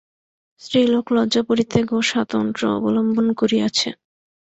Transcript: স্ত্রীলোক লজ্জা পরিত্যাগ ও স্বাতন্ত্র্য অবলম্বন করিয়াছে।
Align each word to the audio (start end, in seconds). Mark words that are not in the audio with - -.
স্ত্রীলোক 0.61 1.05
লজ্জা 1.15 1.41
পরিত্যাগ 1.43 1.87
ও 1.91 1.99
স্বাতন্ত্র্য 2.01 2.67
অবলম্বন 2.77 3.27
করিয়াছে। 3.33 3.89